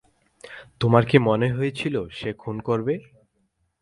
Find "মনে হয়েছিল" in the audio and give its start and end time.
1.19-1.95